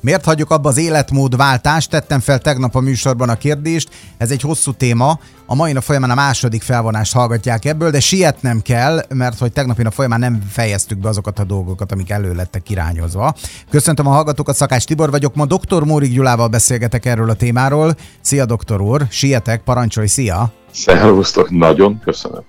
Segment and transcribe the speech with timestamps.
[0.00, 1.90] Miért hagyjuk abba az életmódváltást?
[1.90, 3.88] Tettem fel tegnap a műsorban a kérdést.
[4.18, 5.18] Ez egy hosszú téma.
[5.46, 9.82] A mai nap folyamán a második felvonást hallgatják ebből, de sietnem kell, mert hogy tegnapi
[9.82, 13.34] nap folyamán nem fejeztük be azokat a dolgokat, amik elő lettek irányozva.
[13.70, 15.34] Köszöntöm a hallgatókat, Szakás Tibor vagyok.
[15.34, 15.82] Ma dr.
[15.84, 17.94] Mórik Gyulával beszélgetek erről a témáról.
[18.20, 19.06] Szia, doktor úr!
[19.08, 20.52] Sietek, parancsolj, szia!
[20.72, 22.42] Szervusztok, nagyon köszönöm.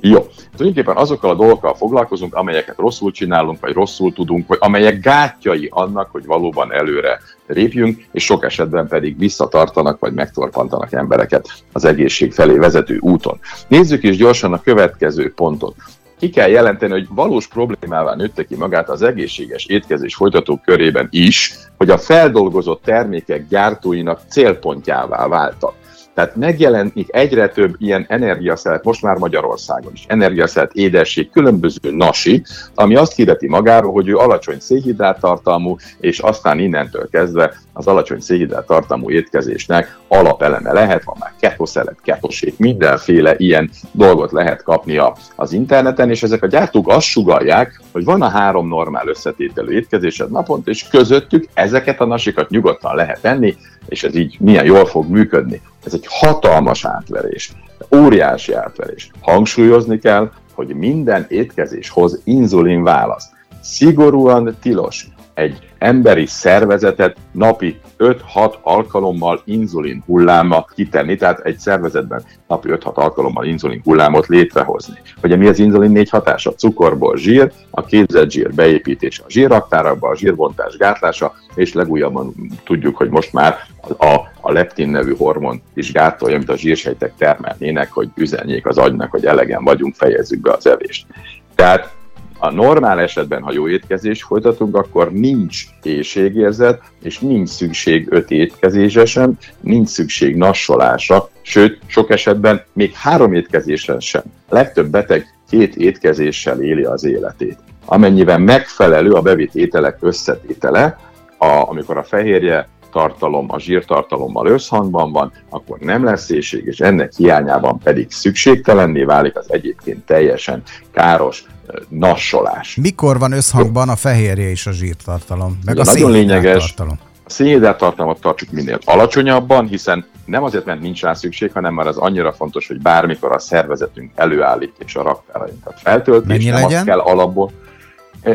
[0.00, 0.26] Jó,
[0.56, 6.08] tulajdonképpen azokkal a dolgokkal foglalkozunk, amelyeket rosszul csinálunk, vagy rosszul tudunk, vagy amelyek gátjai annak,
[6.10, 12.56] hogy valóban előre lépjünk, és sok esetben pedig visszatartanak, vagy megtorpantanak embereket az egészség felé
[12.56, 13.38] vezető úton.
[13.68, 15.74] Nézzük is gyorsan a következő pontot
[16.18, 21.54] ki kell jelenteni, hogy valós problémává nőtte ki magát az egészséges étkezés folytatók körében is,
[21.76, 25.74] hogy a feldolgozott termékek gyártóinak célpontjává váltak.
[26.16, 32.42] Tehát megjelenik egyre több ilyen energiaszelet, most már Magyarországon is, energiaszelet, édesség, különböző nasi,
[32.74, 38.20] ami azt hirdeti magáról, hogy ő alacsony szénhidrát tartalmú, és aztán innentől kezdve az alacsony
[38.20, 45.00] szénhidrát tartalmú étkezésnek alapeleme lehet, van már ketoszelet, ketosék, mindenféle ilyen dolgot lehet kapni
[45.36, 50.30] az interneten, és ezek a gyártók azt sugalják, hogy van a három normál összetételű étkezésed
[50.30, 53.56] naponta, és közöttük ezeket a nasikat nyugodtan lehet enni,
[53.88, 55.60] és ez így milyen jól fog működni.
[55.84, 57.52] Ez egy hatalmas átverés,
[57.96, 59.10] óriási átverés.
[59.20, 63.28] Hangsúlyozni kell, hogy minden étkezés hoz inzulin választ.
[63.62, 72.68] Szigorúan tilos egy emberi szervezetet napi 5-6 alkalommal inzulin hulláma kitenni, tehát egy szervezetben napi
[72.72, 74.98] 5-6 alkalommal inzulin hullámot létrehozni.
[75.22, 76.54] Ugye mi az inzulin négy hatása?
[76.54, 82.34] Cukorból zsír, a képzett zsír beépítése a zsírraktárakba, a zsírbontás gátlása, és legújabban
[82.64, 83.56] tudjuk, hogy most már
[83.98, 89.10] a, a leptin nevű hormon is gátolja, amit a zsírsejtek termelnének, hogy üzenjék az agynak,
[89.10, 91.06] hogy elegen vagyunk, fejezzük be az evést.
[91.54, 91.94] Tehát
[92.38, 99.04] a normál esetben, ha jó étkezés folytatunk, akkor nincs éjségérzet, és nincs szükség öt étkezésre
[99.04, 104.22] sem, nincs szükség nassolásra, sőt, sok esetben még három étkezésre sem.
[104.48, 107.58] A legtöbb beteg két étkezéssel éli az életét.
[107.84, 110.98] Amennyiben megfelelő a bevitt ételek összetétele,
[111.38, 117.12] a, amikor a fehérje tartalom a zsírtartalommal összhangban van, akkor nem lesz éjség, és ennek
[117.16, 120.62] hiányában pedig szükségtelenné válik az egyébként teljesen
[120.92, 121.44] káros
[121.88, 122.76] nassolás.
[122.76, 125.58] Mikor van összhangban a fehérje és a zsírtartalom?
[125.64, 126.98] Meg Ugye a nagyon lényeges, tartalom.
[127.24, 131.86] A szénhidrát tartalmat tartsuk minél alacsonyabban, hiszen nem azért, mert nincs rá szükség, hanem már
[131.86, 136.62] az annyira fontos, hogy bármikor a szervezetünk előállít és a raktárainkat feltölti, Mennyi és nem
[136.62, 136.76] legyen?
[136.76, 137.50] azt kell alapból.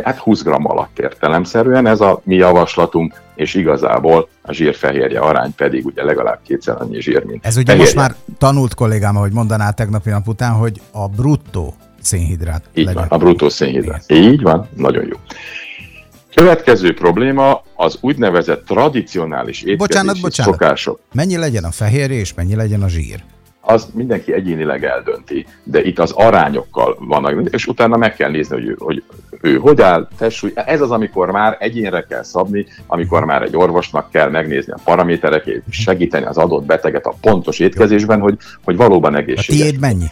[0.03, 5.85] Hát 20 g alatt értelemszerűen ez a mi javaslatunk, és igazából a zsírfehérje arány pedig
[5.85, 7.83] ugye legalább kétszer annyi zsír, mint Ez ugye fehérje.
[7.83, 12.63] most már tanult kollégám, ahogy mondaná tegnapi nap után, hogy a bruttó szénhidrát.
[12.73, 13.05] Így legyen.
[13.09, 14.03] van, a bruttó szénhidrát.
[14.07, 14.23] Igen.
[14.23, 15.15] Így van, nagyon jó.
[16.35, 20.51] Következő probléma az úgynevezett tradicionális étkezési bocsánat, bocsánat.
[20.53, 20.99] szokások.
[21.13, 23.23] Mennyi legyen a fehérje és mennyi legyen a zsír?
[23.61, 28.65] Az mindenki egyénileg eldönti, de itt az arányokkal vannak, és utána meg kell nézni, hogy
[28.65, 29.03] ő hogy,
[29.41, 30.51] ő hogy áll, testsúly.
[30.55, 35.61] Ez az, amikor már egyénre kell szabni, amikor már egy orvosnak kell megnézni a paramétereket,
[35.69, 39.61] segíteni az adott beteget a pontos étkezésben, hogy, hogy valóban egészséges.
[39.61, 40.07] A tiéd mennyi?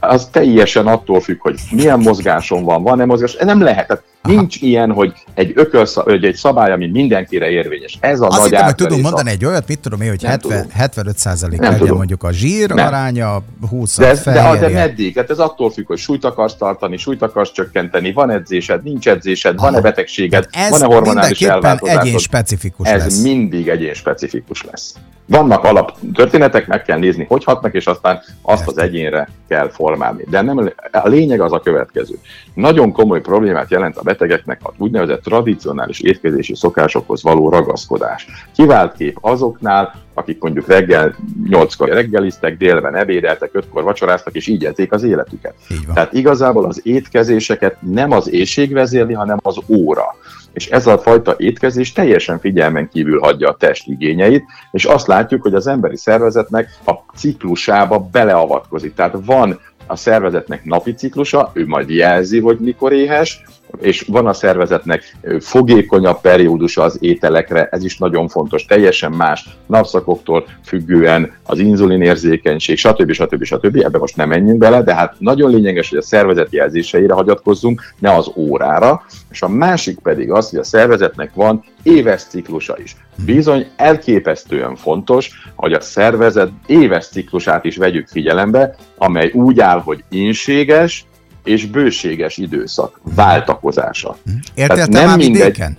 [0.00, 3.86] az teljesen attól függ, hogy milyen mozgáson van, van-e mozgás, nem lehet.
[3.86, 7.98] Tehát nincs ilyen, hogy egy ökölsz, hogy egy szabály, ami mindenkire érvényes.
[8.00, 10.66] Ez a Azt nagy hittem, hogy tudunk mondani egy olyat, mit tudom én, hogy 70,
[10.70, 11.96] 75 százalék legyen tudom.
[11.96, 12.86] mondjuk a zsír nem.
[12.86, 15.16] aránya, 20 de, ez, de, de meddig?
[15.16, 19.60] Hát ez attól függ, hogy súlyt akarsz tartani, súlyt akarsz csökkenteni, van edzésed, nincs edzésed,
[19.60, 22.06] van-e betegséged, van-e hormonális elváltozásod.
[22.06, 23.22] egyén specifikus ez lesz.
[23.22, 24.94] mindig egyén specifikus lesz.
[25.28, 30.24] Vannak alap történetek, meg kell nézni, hogy hatnak, és aztán azt az egyénre kell formálni.
[30.30, 32.18] De nem, a lényeg az a következő.
[32.54, 38.26] Nagyon komoly problémát jelent a betegeknek az úgynevezett tradicionális étkezési szokásokhoz való ragaszkodás.
[38.54, 41.14] Kivált kép azoknál, akik mondjuk reggel
[41.50, 45.54] 8-kor reggeliztek, délben ebédeltek, 5-kor vacsoráztak, és így élték az életüket.
[45.94, 50.16] Tehát igazából az étkezéseket nem az éjség vezérli, hanem az óra
[50.52, 55.42] és ez a fajta étkezés teljesen figyelmen kívül hagyja a test igényeit, és azt látjuk,
[55.42, 58.94] hogy az emberi szervezetnek a ciklusába beleavatkozik.
[58.94, 63.42] Tehát van a szervezetnek napi ciklusa, ő majd jelzi, hogy mikor éhes,
[63.80, 70.46] és van a szervezetnek fogékonyabb periódusa az ételekre, ez is nagyon fontos, teljesen más napszakoktól
[70.64, 73.12] függően az inzulinérzékenység, stb.
[73.12, 73.44] stb.
[73.44, 73.76] stb.
[73.76, 78.14] Ebbe most nem menjünk bele, de hát nagyon lényeges, hogy a szervezet jelzéseire hagyatkozzunk, ne
[78.14, 82.96] az órára, és a másik pedig az, hogy a szervezetnek van éves ciklusa is.
[83.24, 90.04] Bizony elképesztően fontos, hogy a szervezet éves ciklusát is vegyük figyelembe, amely úgy áll, hogy
[90.08, 91.06] inséges,
[91.44, 94.16] és bőséges időszak váltakozása.
[94.54, 95.42] Értél te nem mindegy...
[95.42, 95.76] vidéken?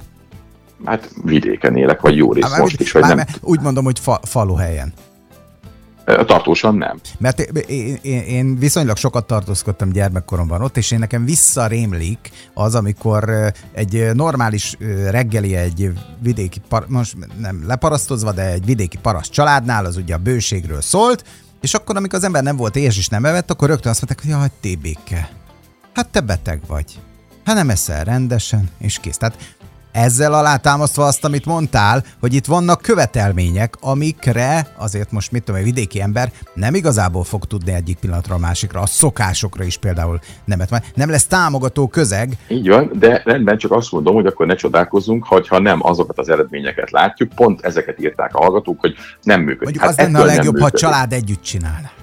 [0.86, 3.26] Hát vidéken élek, vagy jó rész hát, most is, vagy nem.
[3.42, 4.94] Úgy mondom, hogy fa, falu helyen.
[6.06, 7.00] Tartósan nem.
[7.18, 7.98] Mert én,
[8.28, 14.78] én viszonylag sokat tartózkodtam gyermekkoromban ott, és én nekem visszarémlik az, amikor egy normális
[15.10, 20.82] reggeli egy vidéki, most nem leparasztozva, de egy vidéki paraszt családnál, az ugye a bőségről
[20.82, 21.24] szólt,
[21.62, 24.26] és akkor, amikor az ember nem volt éhes és nem evett, akkor rögtön azt mondták,
[24.26, 25.38] hogy jaj, TBK.
[26.00, 27.00] Hát te beteg vagy.
[27.46, 29.18] Hát nem eszel rendesen, és kész.
[29.18, 29.38] Tehát
[29.92, 35.66] ezzel alátámasztva azt, amit mondtál, hogy itt vannak követelmények, amikre azért most mit tudom, egy
[35.66, 40.92] vidéki ember nem igazából fog tudni egyik pillanatra a másikra, a szokásokra is például nemet.
[40.96, 42.38] Nem lesz támogató közeg.
[42.48, 46.30] Így van, de rendben csak azt mondom, hogy akkor ne csodálkozzunk, hogyha nem azokat az
[46.30, 49.64] eredményeket látjuk, pont ezeket írták a hallgatók, hogy nem működik.
[49.64, 51.98] Mondjuk hát az lenne a legjobb, ha a család együtt csinálna.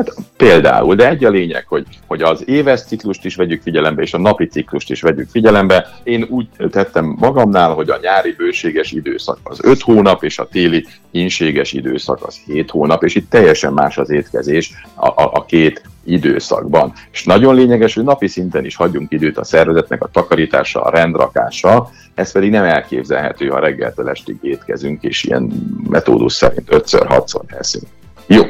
[0.00, 4.14] Hát például, de egy a lényeg, hogy, hogy az éves ciklust is vegyük figyelembe, és
[4.14, 5.88] a napi ciklust is vegyük figyelembe.
[6.02, 10.86] Én úgy tettem magamnál, hogy a nyári bőséges időszak az 5 hónap, és a téli
[11.10, 15.82] inséges időszak az 7 hónap, és itt teljesen más az étkezés a, a, a két
[16.04, 16.92] időszakban.
[17.12, 21.90] És nagyon lényeges, hogy napi szinten is hagyjunk időt a szervezetnek a takarítása, a rendrakása,
[22.14, 25.52] ez pedig nem elképzelhető, ha reggeltől estig étkezünk, és ilyen
[25.88, 27.86] metódus szerint 5-6-szor eszünk.
[28.32, 28.42] Jó.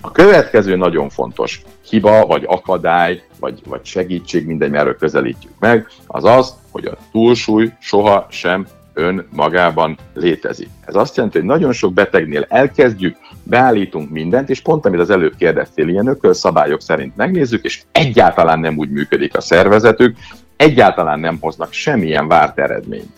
[0.00, 6.24] A következő nagyon fontos hiba, vagy akadály, vagy, vagy segítség, mindegy, merről közelítjük meg, az
[6.24, 10.68] az, hogy a túlsúly soha sem ön magában létezik.
[10.84, 15.36] Ez azt jelenti, hogy nagyon sok betegnél elkezdjük, beállítunk mindent, és pont amit az előbb
[15.38, 20.16] kérdeztél, ilyen ökölszabályok szerint megnézzük, és egyáltalán nem úgy működik a szervezetük,
[20.56, 23.10] egyáltalán nem hoznak semmilyen várt eredményt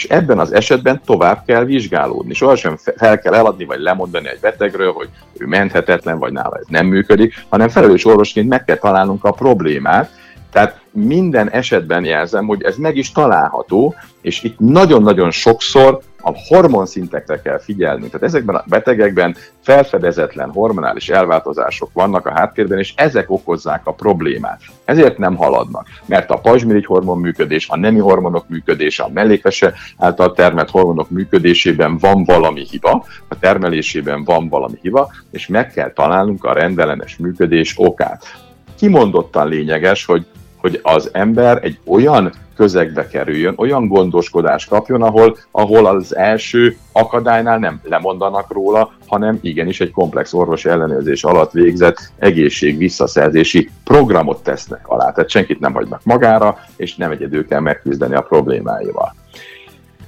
[0.00, 2.34] és ebben az esetben tovább kell vizsgálódni.
[2.34, 5.08] Sohasem fel kell eladni, vagy lemondani egy betegről, hogy
[5.38, 10.10] ő menthetetlen, vagy nála ez nem működik, hanem felelős orvosként meg kell találnunk a problémát,
[10.52, 17.40] tehát minden esetben jelzem, hogy ez meg is található, és itt nagyon-nagyon sokszor a hormonszintekre
[17.40, 18.06] kell figyelni.
[18.06, 24.60] Tehát ezekben a betegekben felfedezetlen hormonális elváltozások vannak a háttérben, és ezek okozzák a problémát.
[24.84, 30.32] Ezért nem haladnak, mert a pajzsmirigy hormon működés, a nemi hormonok működése, a mellékvese által
[30.32, 36.44] termelt hormonok működésében van valami hiba, a termelésében van valami hiba, és meg kell találnunk
[36.44, 38.24] a rendellenes működés okát.
[38.76, 40.26] Kimondottan lényeges, hogy
[40.60, 47.58] hogy az ember egy olyan közegbe kerüljön, olyan gondoskodást kapjon, ahol, ahol az első akadálynál
[47.58, 54.88] nem lemondanak róla, hanem igenis egy komplex orvosi ellenőrzés alatt végzett egészség visszaszerzési programot tesznek
[54.88, 55.12] alá.
[55.12, 59.14] Tehát senkit nem hagynak magára, és nem egyedül kell megküzdeni a problémáival.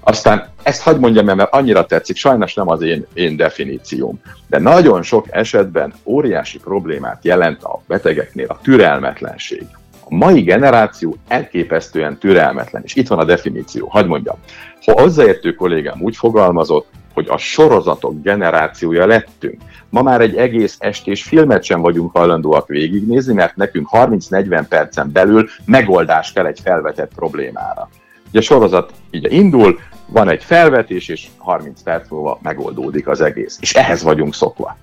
[0.04, 5.02] Aztán ezt hagyd mondjam mert annyira tetszik, sajnos nem az én, én definícióm, de nagyon
[5.02, 9.66] sok esetben óriási problémát jelent a betegeknél a türelmetlenség,
[10.04, 14.36] a mai generáció elképesztően türelmetlen, és itt van a definíció, hagyd mondjam.
[14.84, 19.60] Ha hozzáértő kollégám úgy fogalmazott, hogy a sorozatok generációja lettünk.
[19.88, 25.48] Ma már egy egész estés filmet sem vagyunk hajlandóak végignézni, mert nekünk 30-40 percen belül
[25.64, 27.88] megoldás kell egy felvetett problémára.
[28.28, 33.58] Ugye a sorozat így indul, van egy felvetés, és 30 perc múlva megoldódik az egész.
[33.60, 34.76] És ehhez vagyunk szokva.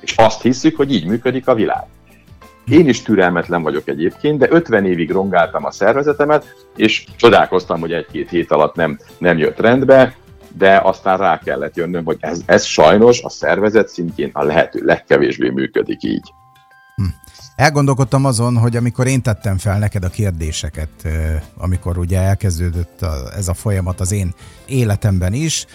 [0.00, 1.84] És azt hiszük, hogy így működik a világ.
[2.68, 8.30] Én is türelmetlen vagyok egyébként, de 50 évig rongáltam a szervezetemet, és csodálkoztam, hogy egy-két
[8.30, 10.16] hét alatt nem, nem jött rendbe,
[10.56, 15.50] de aztán rá kellett jönnöm, hogy ez, ez sajnos a szervezet szintjén a lehető legkevésbé
[15.50, 16.32] működik így.
[16.96, 17.04] Hm.
[17.56, 21.08] Elgondolkodtam azon, hogy amikor én tettem fel neked a kérdéseket,
[21.56, 23.04] amikor ugye elkezdődött
[23.36, 24.34] ez a folyamat az én
[24.66, 25.66] életemben is,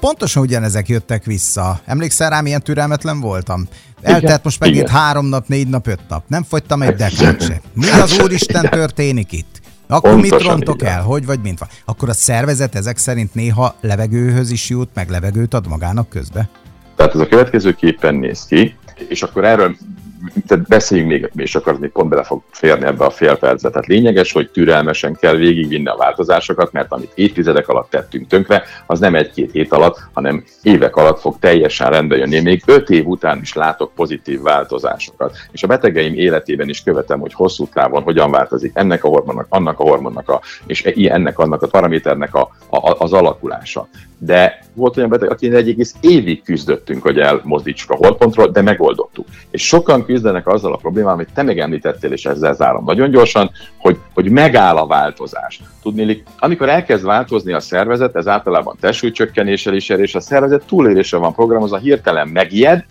[0.00, 1.80] Pontosan ugyanezek jöttek vissza.
[1.84, 3.68] Emlékszel rám, milyen türelmetlen voltam?
[4.02, 4.94] Eltelt most megint Igen.
[4.94, 6.24] három nap, négy nap, öt nap.
[6.26, 7.60] Nem fogytam egy dekát se.
[7.72, 8.78] Mi az Úristen Igen.
[8.78, 9.60] történik itt?
[9.86, 11.02] Akkor Pontosan mit rontok el?
[11.02, 11.68] Hogy vagy mint van?
[11.84, 16.48] Akkor a szervezet ezek szerint néha levegőhöz is jut, meg levegőt ad magának közbe?
[16.96, 18.76] Tehát ez a következőképpen néz ki,
[19.08, 19.76] és akkor erről
[20.46, 23.72] tehát beszéljünk még, és akkor még pont bele fog férni ebbe a fél percet.
[23.72, 28.98] Tehát lényeges, hogy türelmesen kell végigvinni a változásokat, mert amit évtizedek alatt tettünk tönkre, az
[28.98, 32.40] nem egy-két hét alatt, hanem évek alatt fog teljesen rendbe jönni.
[32.40, 35.36] Még öt év után is látok pozitív változásokat.
[35.52, 39.80] És a betegeim életében is követem, hogy hosszú távon hogyan változik ennek a hormonnak, annak
[39.80, 43.88] a hormonnak, a, és e- ennek, annak a paraméternek a, a, az alakulása.
[44.18, 49.26] De volt olyan beteg, aki egy egész évig küzdöttünk, hogy elmozdítsuk a holdpontról, de megoldottuk.
[49.50, 53.98] És sokan küzdenek azzal a problémával, amit te megemlítettél, és ezzel zárom nagyon gyorsan, hogy,
[54.14, 55.60] hogy megáll a változás.
[55.82, 61.18] Tudni, amikor elkezd változni a szervezet, ez általában testsúlycsökkenéssel is ér, és a szervezet túlélésre
[61.18, 62.84] van programozva, hirtelen megijed,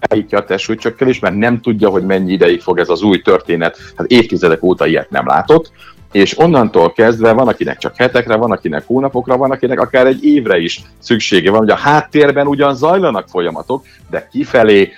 [0.00, 4.06] elhítja a testsúlycsökkenés, mert nem tudja, hogy mennyi ideig fog ez az új történet, hát
[4.06, 5.72] évtizedek óta ilyet nem látott,
[6.12, 10.58] és onnantól kezdve van, akinek csak hetekre, van, akinek hónapokra, van, akinek akár egy évre
[10.58, 14.92] is szüksége van, hogy a háttérben ugyan zajlanak folyamatok, de kifelé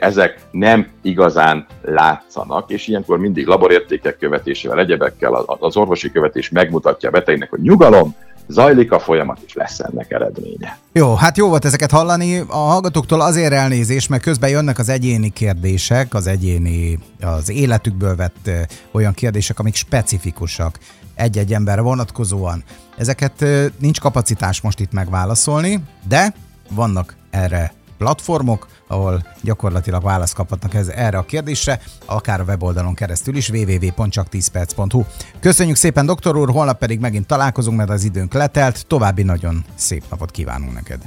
[0.00, 7.12] ezek nem igazán látszanak, és ilyenkor mindig laborértékek követésével, egyebekkel az orvosi követés megmutatja a
[7.12, 8.14] betegnek, hogy nyugalom,
[8.50, 10.78] zajlik a folyamat, és lesz ennek eredménye.
[10.92, 12.38] Jó, hát jó volt ezeket hallani.
[12.38, 18.50] A hallgatóktól azért elnézés, mert közben jönnek az egyéni kérdések, az egyéni, az életükből vett
[18.90, 20.78] olyan kérdések, amik specifikusak
[21.14, 22.62] egy-egy emberre vonatkozóan.
[22.96, 23.44] Ezeket
[23.78, 26.34] nincs kapacitás most itt megválaszolni, de
[26.70, 33.36] vannak erre platformok, ahol gyakorlatilag választ kaphatnak ez, erre a kérdésre, akár a weboldalon keresztül
[33.36, 35.02] is, www.csak10perc.hu.
[35.40, 38.86] Köszönjük szépen, doktor úr, holnap pedig megint találkozunk, mert az időnk letelt.
[38.86, 41.00] További nagyon szép napot kívánunk neked.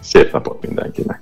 [0.00, 1.14] Szép napot mindenkinek!